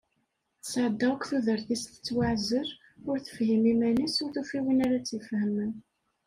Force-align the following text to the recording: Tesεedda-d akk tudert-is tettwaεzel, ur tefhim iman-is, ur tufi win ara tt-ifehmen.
Tesεedda-d 0.61 1.01
akk 1.13 1.21
tudert-is 1.29 1.83
tettwaεzel, 1.91 2.69
ur 3.09 3.17
tefhim 3.19 3.63
iman-is, 3.73 4.15
ur 4.23 4.31
tufi 4.35 4.59
win 4.63 4.83
ara 4.85 4.97
tt-ifehmen. 4.99 5.71